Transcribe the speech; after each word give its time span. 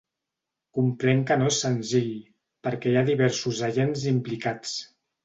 Comprenc 0.77 1.27
que 1.31 1.35
no 1.41 1.49
és 1.51 1.59
senzill, 1.65 2.07
perquè 2.69 2.95
hi 2.95 2.97
ha 3.03 3.05
diversos 3.11 3.63
agents 3.69 4.07
implicats. 4.15 4.73